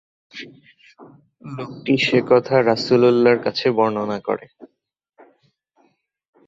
[1.51, 4.45] লোকটি সে কথা রাসূলুল্লাহর কাছে বর্ণনা করে।